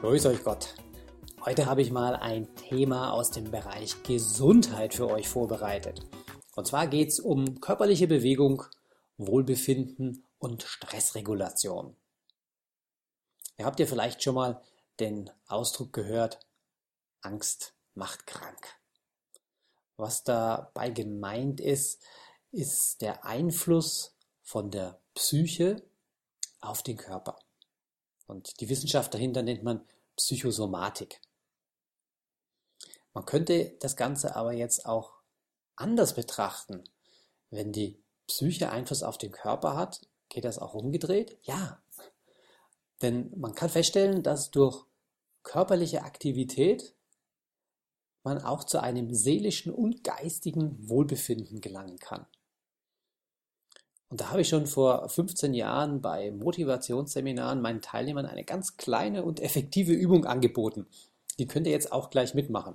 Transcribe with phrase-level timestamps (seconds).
[0.00, 0.76] Grüß euch Gott.
[1.44, 6.00] Heute habe ich mal ein Thema aus dem Bereich Gesundheit für euch vorbereitet.
[6.56, 8.62] Und zwar geht es um körperliche Bewegung,
[9.18, 11.94] Wohlbefinden und Stressregulation.
[13.58, 14.62] Ihr habt ja vielleicht schon mal
[15.00, 16.40] den Ausdruck gehört,
[17.20, 18.80] Angst macht krank.
[19.98, 22.02] Was dabei gemeint ist,
[22.52, 25.82] ist der Einfluss von der Psyche
[26.62, 27.36] auf den Körper.
[28.30, 29.84] Und die Wissenschaft dahinter nennt man
[30.16, 31.20] Psychosomatik.
[33.12, 35.14] Man könnte das Ganze aber jetzt auch
[35.74, 36.84] anders betrachten.
[37.50, 41.38] Wenn die Psyche Einfluss auf den Körper hat, geht das auch umgedreht?
[41.42, 41.82] Ja.
[43.02, 44.84] Denn man kann feststellen, dass durch
[45.42, 46.94] körperliche Aktivität
[48.22, 52.26] man auch zu einem seelischen und geistigen Wohlbefinden gelangen kann.
[54.10, 59.24] Und da habe ich schon vor 15 Jahren bei Motivationsseminaren meinen Teilnehmern eine ganz kleine
[59.24, 60.86] und effektive Übung angeboten.
[61.38, 62.74] Die könnt ihr jetzt auch gleich mitmachen.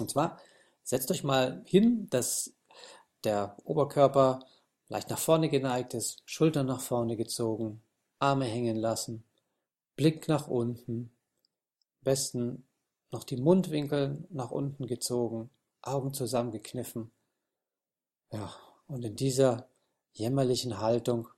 [0.00, 0.38] Und zwar
[0.82, 2.52] setzt euch mal hin, dass
[3.22, 4.40] der Oberkörper
[4.88, 7.80] leicht nach vorne geneigt ist, Schultern nach vorne gezogen,
[8.18, 9.22] Arme hängen lassen,
[9.94, 11.12] Blick nach unten,
[12.00, 12.66] am besten
[13.12, 15.48] noch die Mundwinkel nach unten gezogen,
[15.80, 17.12] Augen zusammengekniffen.
[18.32, 18.52] Ja,
[18.88, 19.68] und in dieser
[20.14, 21.28] jämmerlichen Haltung.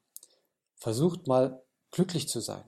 [0.76, 2.64] Versucht mal glücklich zu sein.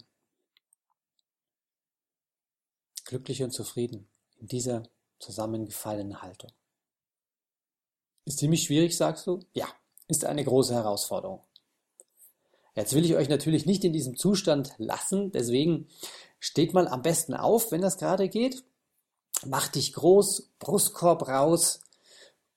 [3.05, 4.83] Glücklich und zufrieden in dieser
[5.19, 6.51] zusammengefallenen Haltung.
[8.24, 9.41] Ist ziemlich schwierig, sagst du?
[9.55, 9.69] Ja,
[10.07, 11.42] ist eine große Herausforderung.
[12.75, 15.89] Jetzt will ich euch natürlich nicht in diesem Zustand lassen, deswegen
[16.39, 18.63] steht mal am besten auf, wenn das gerade geht.
[19.46, 21.80] Mach dich groß, Brustkorb raus,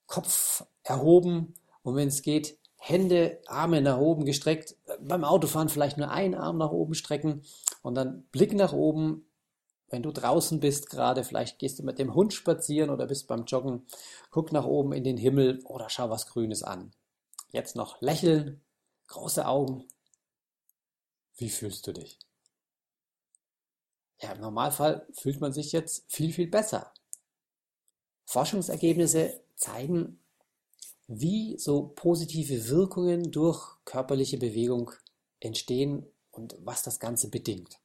[0.06, 6.10] Kopf erhoben und wenn es geht, Hände, Arme nach oben gestreckt, beim Autofahren vielleicht nur
[6.10, 7.44] einen Arm nach oben strecken
[7.84, 9.28] und dann Blick nach oben.
[9.92, 13.46] Wenn du draußen bist gerade, vielleicht gehst du mit dem Hund spazieren oder bist beim
[13.46, 13.86] Joggen,
[14.32, 16.92] guck nach oben in den Himmel oder schau was Grünes an.
[17.52, 18.62] Jetzt noch lächeln,
[19.10, 19.86] große Augen.
[21.36, 22.18] Wie fühlst du dich?
[24.22, 26.92] Ja, im Normalfall fühlt man sich jetzt viel, viel besser.
[28.26, 30.21] Forschungsergebnisse zeigen,
[31.20, 34.92] wie so positive Wirkungen durch körperliche Bewegung
[35.40, 37.80] entstehen und was das Ganze bedingt.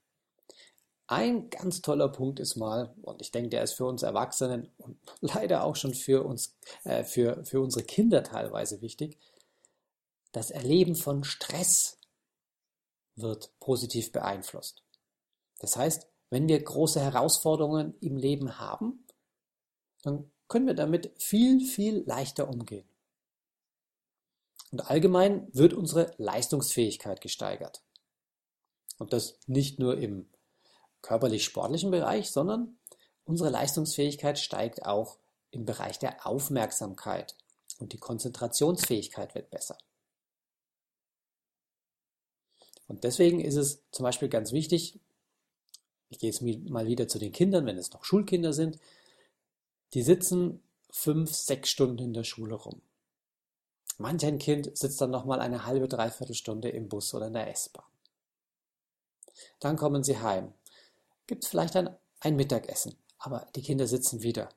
[1.09, 4.99] Ein ganz toller Punkt ist mal, und ich denke, der ist für uns Erwachsenen und
[5.21, 9.19] leider auch schon für uns, äh, für, für unsere Kinder teilweise wichtig,
[10.33, 11.99] das Erleben von Stress
[13.17, 14.83] wird positiv beeinflusst.
[15.59, 19.05] Das heißt, wenn wir große Herausforderungen im Leben haben,
[20.03, 22.89] dann können wir damit viel, viel leichter umgehen.
[24.77, 27.83] Und allgemein wird unsere Leistungsfähigkeit gesteigert.
[28.99, 30.29] Und das nicht nur im
[31.01, 32.77] körperlich-sportlichen Bereich, sondern
[33.25, 35.17] unsere Leistungsfähigkeit steigt auch
[35.51, 37.35] im Bereich der Aufmerksamkeit
[37.79, 39.79] und die Konzentrationsfähigkeit wird besser.
[42.87, 45.01] Und deswegen ist es zum Beispiel ganz wichtig,
[46.11, 48.79] ich gehe jetzt mal wieder zu den Kindern, wenn es noch Schulkinder sind,
[49.95, 52.83] die sitzen fünf, sechs Stunden in der Schule rum.
[53.99, 57.51] Manch ein Kind sitzt dann nochmal eine halbe, dreiviertel Stunde im Bus oder in der
[57.51, 57.85] S-Bahn.
[59.61, 60.53] Dann kommen sie heim.
[61.27, 64.49] Gibt vielleicht dann ein Mittagessen, aber die Kinder sitzen wieder.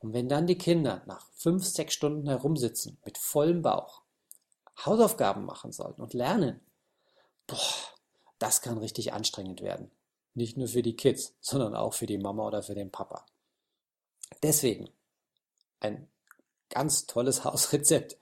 [0.00, 4.02] Und wenn dann die Kinder nach fünf, sechs Stunden herumsitzen, mit vollem Bauch,
[4.84, 6.60] Hausaufgaben machen sollten und lernen,
[7.46, 7.58] boah,
[8.38, 9.90] das kann richtig anstrengend werden.
[10.34, 13.26] Nicht nur für die Kids, sondern auch für die Mama oder für den Papa.
[14.42, 14.88] Deswegen
[15.80, 16.08] ein
[16.70, 18.16] Ganz tolles Hausrezept.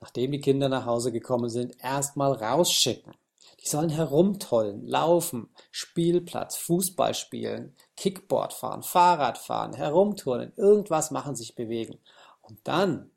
[0.00, 3.14] Nachdem die Kinder nach Hause gekommen sind, erstmal rausschicken.
[3.62, 11.54] Die sollen herumtollen, laufen, Spielplatz, Fußball spielen, Kickboard fahren, Fahrrad fahren, herumturnen, irgendwas machen, sich
[11.54, 11.98] bewegen.
[12.40, 13.10] Und dann,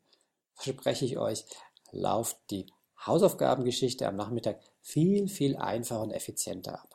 [0.54, 1.44] verspreche ich euch,
[1.92, 2.66] lauft die
[3.06, 6.94] Hausaufgabengeschichte am Nachmittag viel, viel einfacher und effizienter ab.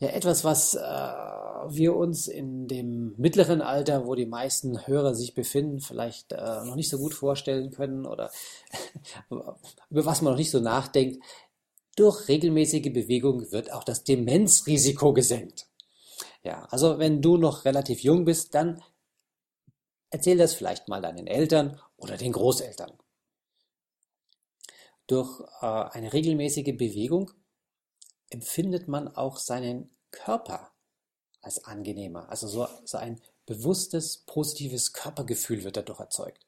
[0.00, 5.34] Ja, etwas, was äh, wir uns in dem mittleren Alter, wo die meisten Hörer sich
[5.34, 8.30] befinden, vielleicht äh, noch nicht so gut vorstellen können oder
[9.30, 11.22] über was man noch nicht so nachdenkt,
[11.96, 15.68] durch regelmäßige Bewegung wird auch das Demenzrisiko gesenkt.
[16.42, 18.82] Ja, also wenn du noch relativ jung bist, dann
[20.10, 22.92] erzähl das vielleicht mal deinen Eltern oder den Großeltern.
[25.06, 27.30] Durch äh, eine regelmäßige Bewegung
[28.34, 30.72] empfindet man auch seinen Körper
[31.40, 32.28] als angenehmer.
[32.30, 36.44] Also so, so ein bewusstes, positives Körpergefühl wird dadurch erzeugt.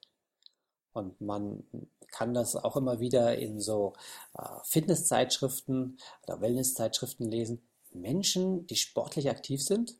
[0.92, 1.64] Und man
[2.10, 3.92] kann das auch immer wieder in so
[4.36, 7.62] äh, Fitnesszeitschriften oder Wellnesszeitschriften lesen.
[7.92, 9.96] Menschen, die sportlich aktiv sind,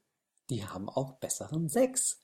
[0.51, 2.19] die haben auch besseren Sex.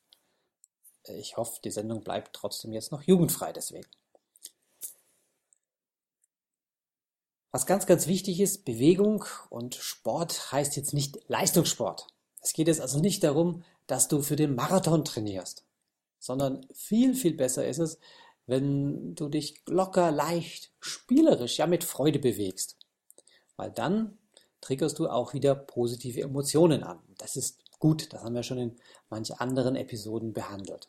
[1.04, 3.88] Ich hoffe, die Sendung bleibt trotzdem jetzt noch jugendfrei deswegen.
[7.52, 12.06] Was ganz, ganz wichtig ist, Bewegung und Sport heißt jetzt nicht Leistungssport.
[12.40, 15.66] Es geht jetzt also nicht darum, dass du für den Marathon trainierst,
[16.19, 17.99] sondern viel, viel besser ist es,
[18.46, 22.78] wenn du dich locker, leicht, spielerisch, ja mit Freude bewegst.
[23.56, 24.16] Weil dann
[24.62, 27.00] triggerst du auch wieder positive Emotionen an.
[27.19, 28.76] Das ist gut, das haben wir schon in
[29.10, 30.88] manchen anderen Episoden behandelt.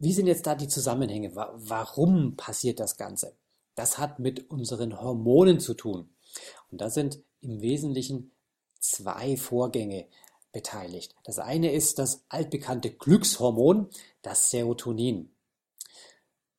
[0.00, 1.36] Wie sind jetzt da die Zusammenhänge?
[1.36, 3.36] Warum passiert das Ganze?
[3.76, 6.10] Das hat mit unseren Hormonen zu tun.
[6.72, 8.32] Und da sind im Wesentlichen
[8.80, 10.08] zwei Vorgänge
[10.50, 11.14] beteiligt.
[11.24, 13.90] Das eine ist das altbekannte Glückshormon,
[14.22, 15.30] das Serotonin.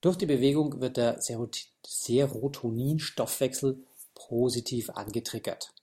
[0.01, 5.73] Durch die Bewegung wird der Serotoninstoffwechsel positiv angetriggert.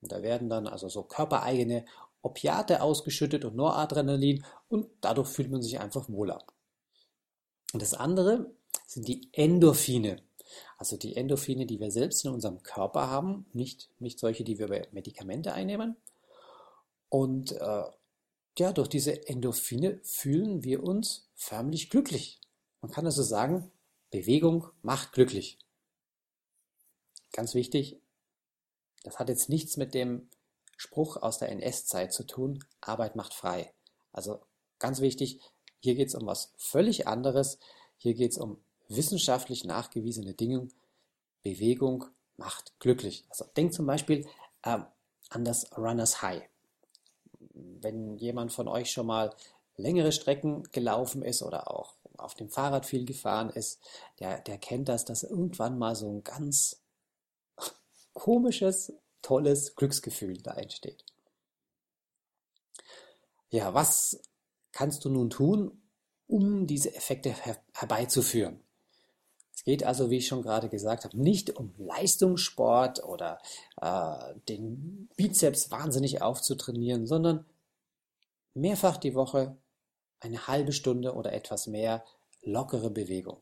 [0.00, 1.84] Und da werden dann also so körpereigene
[2.22, 6.44] Opiate ausgeschüttet und Noradrenalin und dadurch fühlt man sich einfach wohler.
[7.72, 8.52] Und das andere
[8.86, 10.22] sind die Endorphine.
[10.78, 14.68] Also die Endorphine, die wir selbst in unserem Körper haben, nicht, nicht solche, die wir
[14.68, 15.96] bei Medikamente einnehmen.
[17.08, 17.84] Und äh,
[18.58, 22.40] ja, durch diese Endorphine fühlen wir uns förmlich glücklich.
[22.80, 23.70] Man kann also sagen,
[24.10, 25.58] Bewegung macht glücklich.
[27.32, 28.00] Ganz wichtig,
[29.02, 30.28] das hat jetzt nichts mit dem
[30.76, 33.72] Spruch aus der NS-Zeit zu tun, Arbeit macht frei.
[34.12, 34.40] Also
[34.78, 35.40] ganz wichtig,
[35.80, 37.58] hier geht es um was völlig anderes.
[37.96, 40.68] Hier geht es um wissenschaftlich nachgewiesene Dinge,
[41.42, 42.04] Bewegung
[42.36, 43.24] macht glücklich.
[43.30, 44.26] Also denk zum Beispiel
[44.62, 44.78] äh,
[45.30, 46.42] an das Runners High.
[47.54, 49.34] Wenn jemand von euch schon mal
[49.76, 53.80] längere Strecken gelaufen ist oder auch auf dem Fahrrad viel gefahren ist,
[54.18, 56.82] der, der kennt das, dass irgendwann mal so ein ganz
[58.12, 61.04] komisches, tolles Glücksgefühl da entsteht.
[63.50, 64.20] Ja, was
[64.72, 65.82] kannst du nun tun,
[66.26, 68.62] um diese Effekte her herbeizuführen?
[69.70, 73.38] Geht also, wie ich schon gerade gesagt habe, nicht um Leistungssport oder
[73.80, 77.46] äh, den Bizeps wahnsinnig aufzutrainieren, sondern
[78.52, 79.56] mehrfach die Woche
[80.18, 82.04] eine halbe Stunde oder etwas mehr
[82.42, 83.40] lockere Bewegung.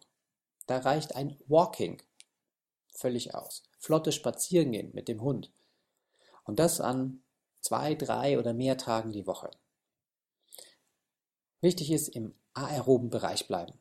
[0.66, 2.02] Da reicht ein Walking
[2.94, 3.62] völlig aus.
[3.78, 5.50] Flotte Spazierengehen mit dem Hund.
[6.44, 7.22] Und das an
[7.62, 9.50] zwei, drei oder mehr Tagen die Woche.
[11.62, 13.78] Wichtig ist, im aeroben Bereich bleiben.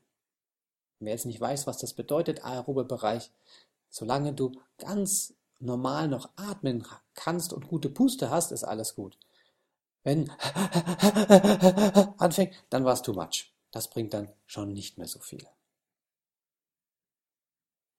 [0.99, 3.31] Wer jetzt nicht weiß, was das bedeutet, aerober Bereich,
[3.89, 9.17] solange du ganz normal noch atmen kannst und gute Puste hast, ist alles gut.
[10.03, 10.29] Wenn
[12.17, 13.53] anfängt, dann war es too much.
[13.71, 15.45] Das bringt dann schon nicht mehr so viel.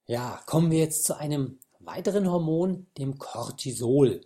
[0.07, 4.25] Ja, kommen wir jetzt zu einem weiteren Hormon, dem Cortisol.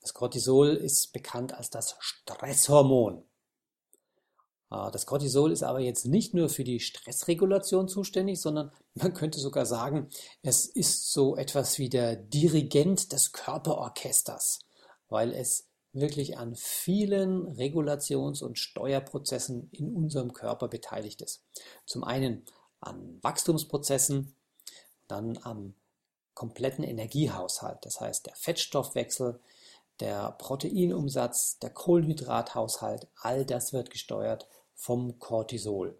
[0.00, 3.24] Das Cortisol ist bekannt als das Stresshormon.
[4.72, 9.38] Ah, das Cortisol ist aber jetzt nicht nur für die Stressregulation zuständig, sondern man könnte
[9.38, 10.08] sogar sagen,
[10.42, 14.60] es ist so etwas wie der Dirigent des Körperorchesters,
[15.10, 21.44] weil es wirklich an vielen Regulations- und Steuerprozessen in unserem Körper beteiligt ist.
[21.84, 22.42] Zum einen
[22.80, 24.34] an Wachstumsprozessen,
[25.06, 25.74] dann am
[26.32, 29.38] kompletten Energiehaushalt, das heißt der Fettstoffwechsel,
[30.00, 34.48] der Proteinumsatz, der Kohlenhydrathaushalt, all das wird gesteuert
[34.82, 35.96] vom Cortisol.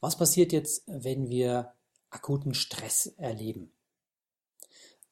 [0.00, 1.74] Was passiert jetzt, wenn wir
[2.08, 3.70] akuten Stress erleben?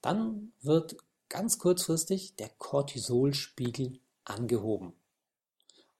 [0.00, 0.96] Dann wird
[1.28, 4.94] ganz kurzfristig der Cortisolspiegel angehoben.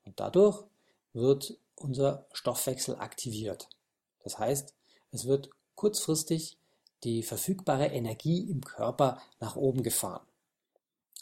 [0.07, 0.65] Und dadurch
[1.13, 3.69] wird unser Stoffwechsel aktiviert.
[4.25, 4.75] Das heißt,
[5.11, 6.57] es wird kurzfristig
[7.05, 10.27] die verfügbare Energie im Körper nach oben gefahren.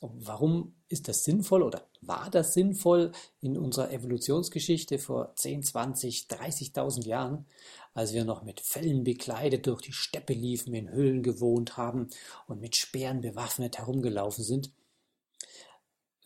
[0.01, 7.05] Warum ist das sinnvoll oder war das sinnvoll in unserer Evolutionsgeschichte vor 10, 20, 30.000
[7.05, 7.47] Jahren,
[7.95, 12.09] als wir noch mit Fellen bekleidet durch die Steppe liefen, in Höhlen gewohnt haben
[12.47, 14.71] und mit Speeren bewaffnet herumgelaufen sind?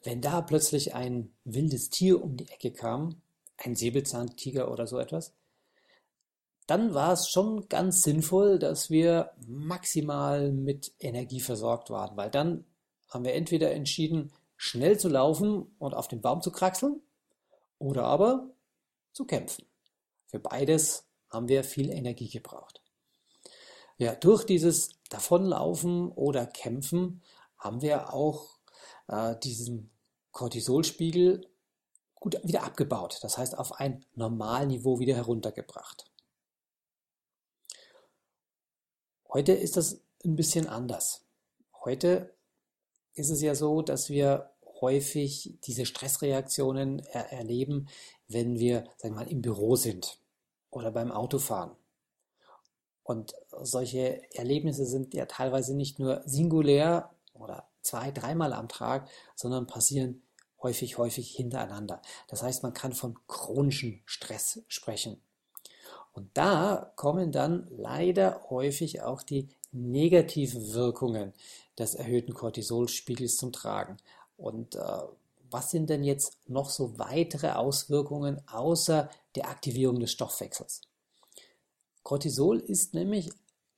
[0.02, 3.22] Wenn da plötzlich ein wildes Tier um die Ecke kam,
[3.56, 5.32] ein Säbelzahntiger oder so etwas,
[6.66, 12.64] dann war es schon ganz sinnvoll, dass wir maximal mit Energie versorgt waren, weil dann
[13.12, 17.00] haben wir entweder entschieden, schnell zu laufen und auf den Baum zu kraxeln
[17.78, 18.50] oder aber
[19.12, 19.66] zu kämpfen.
[20.26, 22.80] Für beides haben wir viel Energie gebraucht.
[23.98, 27.22] Ja, durch dieses Davonlaufen oder Kämpfen
[27.58, 28.58] haben wir auch
[29.08, 29.90] äh, diesen
[30.30, 31.46] Cortisolspiegel
[32.14, 36.04] gut wieder abgebaut, das heißt auf ein Normalniveau wieder heruntergebracht.
[39.28, 41.24] Heute ist das ein bisschen anders.
[41.84, 42.32] Heute
[43.14, 44.50] ist es ja so, dass wir
[44.80, 47.88] häufig diese Stressreaktionen er erleben,
[48.28, 50.18] wenn wir, sagen wir mal, im Büro sind
[50.70, 51.72] oder beim Autofahren.
[53.04, 59.66] Und solche Erlebnisse sind ja teilweise nicht nur singulär oder zwei, dreimal am Tag, sondern
[59.66, 60.22] passieren
[60.62, 62.00] häufig, häufig hintereinander.
[62.28, 65.20] Das heißt, man kann von chronischem Stress sprechen.
[66.12, 71.32] Und da kommen dann leider häufig auch die negativen Wirkungen
[71.78, 73.96] des erhöhten Cortisolspiegels zum Tragen.
[74.36, 75.02] Und äh,
[75.50, 80.82] was sind denn jetzt noch so weitere Auswirkungen außer der Aktivierung des Stoffwechsels?
[82.02, 83.30] Cortisol ist nämlich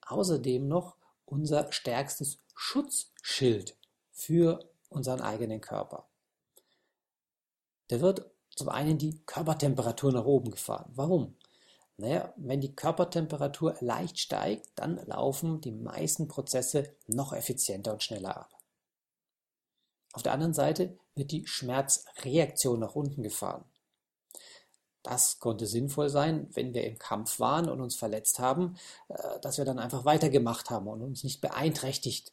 [0.06, 3.76] außerdem noch unser stärkstes Schutzschild
[4.10, 6.06] für unseren eigenen Körper.
[7.90, 10.90] Der wird zum einen die Körpertemperatur nach oben gefahren.
[10.94, 11.36] Warum?
[11.96, 18.36] Naja, wenn die Körpertemperatur leicht steigt, dann laufen die meisten Prozesse noch effizienter und schneller
[18.36, 18.50] ab.
[20.12, 23.64] Auf der anderen Seite wird die Schmerzreaktion nach unten gefahren.
[25.02, 28.76] Das konnte sinnvoll sein, wenn wir im Kampf waren und uns verletzt haben,
[29.08, 32.32] äh, dass wir dann einfach weitergemacht haben und uns nicht beeinträchtigt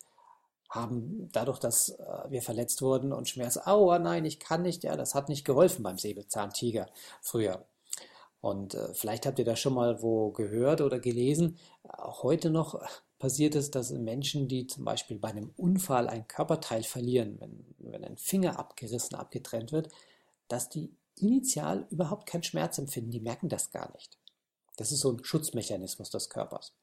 [0.69, 4.95] haben, dadurch, dass äh, wir verletzt wurden und Schmerz, aua, nein, ich kann nicht, ja,
[4.95, 6.87] das hat nicht geholfen beim Säbelzahntiger
[7.21, 7.65] früher.
[8.41, 11.57] Und äh, vielleicht habt ihr das schon mal wo gehört oder gelesen.
[11.83, 12.81] Auch heute noch
[13.19, 18.03] passiert es, dass Menschen, die zum Beispiel bei einem Unfall ein Körperteil verlieren, wenn, wenn
[18.03, 19.89] ein Finger abgerissen, abgetrennt wird,
[20.47, 23.11] dass die initial überhaupt keinen Schmerz empfinden.
[23.11, 24.17] Die merken das gar nicht.
[24.75, 26.73] Das ist so ein Schutzmechanismus des Körpers.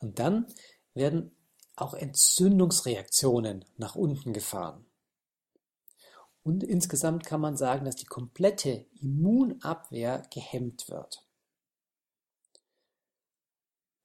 [0.00, 0.46] Und dann
[0.92, 1.34] werden
[1.76, 4.84] auch Entzündungsreaktionen nach unten gefahren.
[6.44, 11.24] Und insgesamt kann man sagen, dass die komplette Immunabwehr gehemmt wird.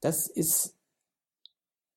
[0.01, 0.75] Das ist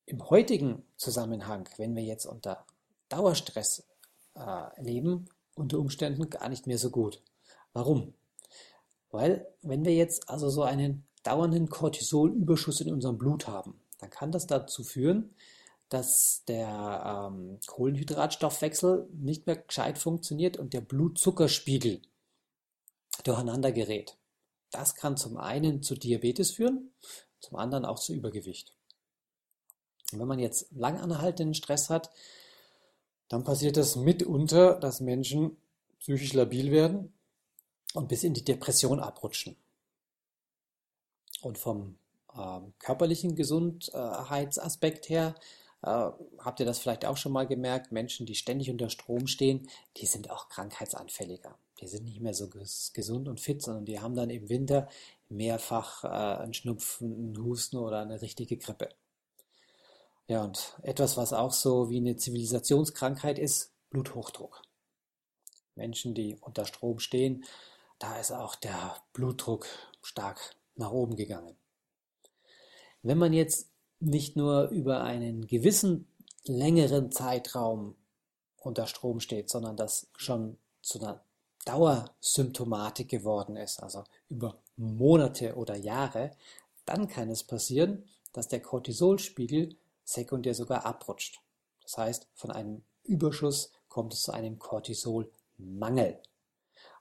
[0.05, 2.65] im heutigen Zusammenhang, wenn wir jetzt unter
[3.09, 3.87] Dauerstress
[4.35, 7.21] äh, leben, unter Umständen gar nicht mehr so gut.
[7.73, 8.13] Warum?
[9.11, 14.31] Weil wenn wir jetzt also so einen dauernden Cortisolüberschuss in unserem Blut haben, dann kann
[14.31, 15.35] das dazu führen,
[15.91, 22.01] dass der ähm, Kohlenhydratstoffwechsel nicht mehr gescheit funktioniert und der Blutzuckerspiegel
[23.25, 24.15] durcheinander gerät.
[24.71, 26.93] Das kann zum einen zu Diabetes führen,
[27.41, 28.73] zum anderen auch zu Übergewicht.
[30.13, 32.09] Und wenn man jetzt lang anhaltenden Stress hat,
[33.27, 35.57] dann passiert das mitunter, dass Menschen
[35.99, 37.11] psychisch labil werden
[37.93, 39.57] und bis in die Depression abrutschen.
[41.41, 41.97] Und vom
[42.33, 45.35] äh, körperlichen Gesundheitsaspekt her
[45.83, 46.09] äh,
[46.39, 50.05] habt ihr das vielleicht auch schon mal gemerkt, Menschen, die ständig unter Strom stehen, die
[50.05, 51.57] sind auch krankheitsanfälliger.
[51.79, 54.87] Die sind nicht mehr so gesund und fit, sondern die haben dann im Winter
[55.29, 58.89] mehrfach äh, einen Schnupfen, einen Husten oder eine richtige Grippe.
[60.27, 64.61] Ja, und etwas, was auch so wie eine Zivilisationskrankheit ist, Bluthochdruck.
[65.75, 67.43] Menschen, die unter Strom stehen,
[67.99, 69.67] da ist auch der Blutdruck
[70.01, 71.55] stark nach oben gegangen.
[73.03, 73.70] Wenn man jetzt
[74.01, 76.07] nicht nur über einen gewissen
[76.43, 77.95] längeren Zeitraum
[78.57, 81.23] unter Strom steht, sondern das schon zu einer
[81.65, 86.31] Dauersymptomatik geworden ist, also über Monate oder Jahre,
[86.85, 88.03] dann kann es passieren,
[88.33, 91.39] dass der Cortisolspiegel sekundär sogar abrutscht.
[91.83, 96.19] Das heißt, von einem Überschuss kommt es zu einem Cortisolmangel.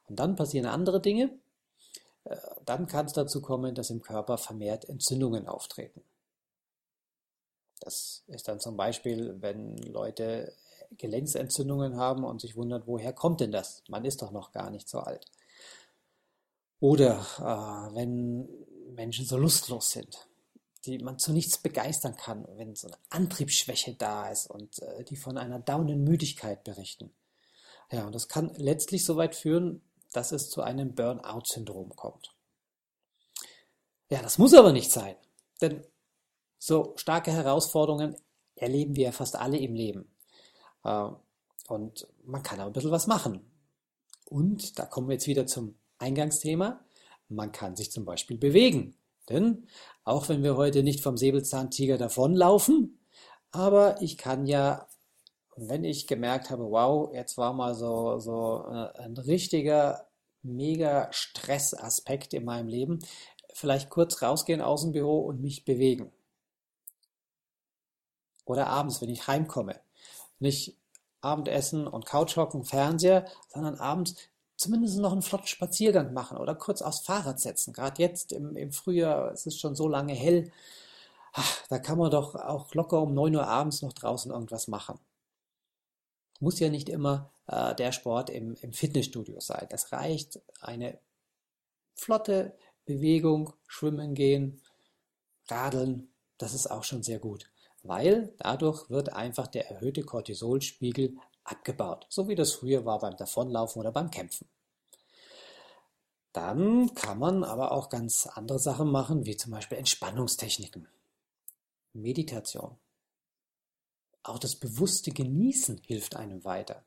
[0.08, 1.38] Und dann passieren andere Dinge.
[2.24, 6.02] Äh, dann kann es dazu kommen, dass im Körper vermehrt Entzündungen auftreten.
[7.80, 10.54] Das ist dann zum Beispiel, wenn Leute
[10.98, 13.82] Gelenksentzündungen haben und sich wundern, woher kommt denn das?
[13.88, 15.26] Man ist doch noch gar nicht so alt.
[16.80, 18.48] Oder äh, wenn
[18.94, 20.30] Menschen so lustlos sind
[20.86, 25.16] die man zu nichts begeistern kann, wenn so eine Antriebsschwäche da ist und äh, die
[25.16, 27.12] von einer dauernden Müdigkeit berichten.
[27.90, 29.82] Ja, und das kann letztlich so weit führen,
[30.12, 32.34] dass es zu einem Burnout-Syndrom kommt.
[34.08, 35.16] Ja, das muss aber nicht sein,
[35.60, 35.84] denn
[36.60, 38.14] so starke Herausforderungen
[38.54, 40.08] erleben wir fast alle im Leben.
[40.84, 41.08] Äh,
[41.68, 43.40] und man kann aber ein bisschen was machen.
[44.26, 46.84] Und da kommen wir jetzt wieder zum Eingangsthema.
[47.28, 48.94] Man kann sich zum Beispiel bewegen.
[49.28, 49.66] Denn
[50.04, 52.98] auch wenn wir heute nicht vom Säbelzahntiger davonlaufen,
[53.52, 54.86] aber ich kann ja,
[55.56, 60.08] wenn ich gemerkt habe, wow, jetzt war mal so, so äh, ein richtiger,
[60.42, 62.98] mega Stressaspekt in meinem Leben,
[63.52, 66.12] vielleicht kurz rausgehen aus dem Büro und mich bewegen.
[68.44, 69.80] Oder abends, wenn ich heimkomme.
[70.38, 70.76] Nicht
[71.20, 74.16] Abendessen und Couchhocken, Fernseher, sondern abends
[74.56, 77.72] zumindest noch einen flotten Spaziergang machen oder kurz aufs Fahrrad setzen.
[77.72, 80.52] Gerade jetzt im, im Frühjahr, es ist schon so lange hell,
[81.32, 84.98] ach, da kann man doch auch locker um 9 Uhr abends noch draußen irgendwas machen.
[86.40, 89.66] Muss ja nicht immer äh, der Sport im, im Fitnessstudio sein.
[89.70, 90.98] Es reicht eine
[91.94, 94.60] flotte Bewegung, schwimmen gehen,
[95.48, 97.50] radeln, das ist auch schon sehr gut,
[97.82, 103.80] weil dadurch wird einfach der erhöhte Cortisolspiegel abgebaut, so wie das früher war beim Davonlaufen
[103.80, 104.48] oder beim Kämpfen.
[106.32, 110.86] Dann kann man aber auch ganz andere Sachen machen, wie zum Beispiel Entspannungstechniken,
[111.92, 112.78] Meditation.
[114.22, 116.84] Auch das bewusste Genießen hilft einem weiter.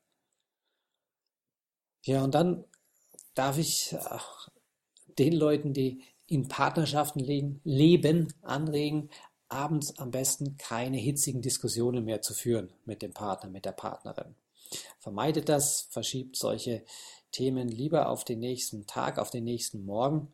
[2.05, 2.63] Ja, und dann
[3.33, 3.95] darf ich
[5.17, 9.09] den Leuten, die in Partnerschaften leben, anregen,
[9.53, 14.35] abends am besten keine hitzigen Diskussionen mehr zu führen mit dem Partner, mit der Partnerin.
[14.99, 16.83] Vermeidet das, verschiebt solche
[17.31, 20.33] Themen lieber auf den nächsten Tag, auf den nächsten Morgen.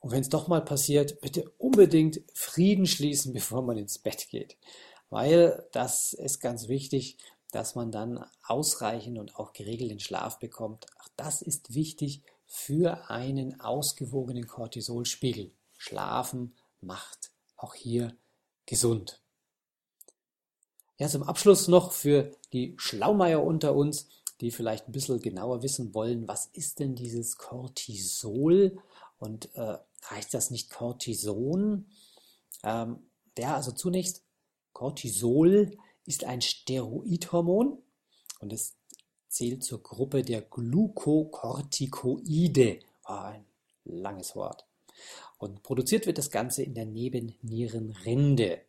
[0.00, 4.56] Und wenn es doch mal passiert, bitte unbedingt Frieden schließen, bevor man ins Bett geht.
[5.10, 7.16] Weil das ist ganz wichtig,
[7.52, 10.86] dass man dann ausreichend und auch geregelten Schlaf bekommt.
[11.00, 15.52] Auch das ist wichtig für einen ausgewogenen Cortisolspiegel.
[15.76, 18.16] Schlafen macht auch hier
[18.66, 19.20] gesund.
[20.98, 24.08] Ja, zum Abschluss noch für die Schlaumeier unter uns,
[24.40, 28.78] die vielleicht ein bisschen genauer wissen wollen, was ist denn dieses Cortisol
[29.18, 29.78] und äh,
[30.10, 31.86] heißt das nicht Cortison?
[32.62, 32.98] Ähm,
[33.38, 34.22] ja, also zunächst,
[34.72, 35.70] Cortisol
[36.04, 37.78] ist ein Steroidhormon
[38.40, 38.74] und es
[39.28, 42.80] zählt zur Gruppe der Glukokortikoide.
[43.08, 43.46] Oh, ein
[43.84, 44.65] langes Wort.
[45.38, 48.62] Und produziert wird das Ganze in der Nebennierenrinde.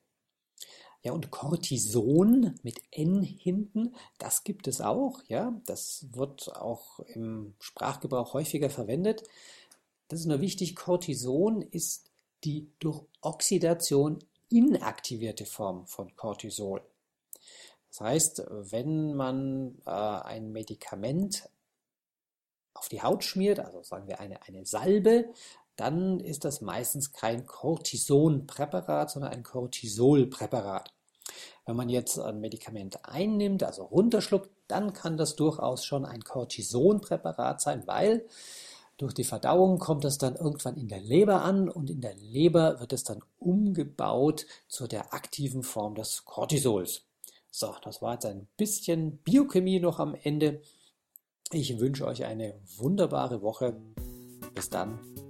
[1.04, 5.60] Ja, und Cortison mit N hinten, das gibt es auch, ja.
[5.66, 9.24] Das wird auch im Sprachgebrauch häufiger verwendet.
[10.08, 12.12] Das ist nur wichtig, Cortison ist
[12.44, 16.82] die durch Oxidation inaktivierte Form von Cortisol.
[17.90, 21.50] Das heißt, wenn man äh, ein Medikament
[22.74, 25.34] auf die Haut schmiert, also sagen wir eine, eine Salbe,
[25.78, 30.92] dann ist das meistens kein Cortisonpräparat, sondern ein Cortisolpräparat.
[31.66, 37.62] Wenn man jetzt ein Medikament einnimmt, also runterschluckt, dann kann das durchaus schon ein Cortisonpräparat
[37.62, 38.26] sein, weil
[38.98, 42.80] durch die Verdauung kommt es dann irgendwann in der Leber an und in der Leber
[42.80, 47.04] wird es dann umgebaut zu der aktiven Form des Cortisols.
[47.52, 50.62] So, das war jetzt ein bisschen Biochemie noch am Ende.
[51.52, 53.78] Ich wünsche euch eine wunderbare Woche.
[54.56, 55.00] Bis dann,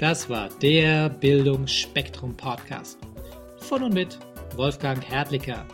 [0.00, 2.98] das war der Bildungsspektrum Podcast
[3.58, 4.18] von und mit
[4.56, 5.66] Wolfgang Hertlicker.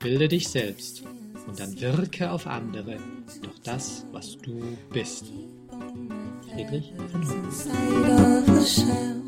[0.00, 1.02] Bilde dich selbst
[1.46, 2.98] und dann wirke auf andere
[3.42, 4.60] durch das, was du
[4.92, 5.32] bist.
[6.52, 9.27] Friedrich von Huber.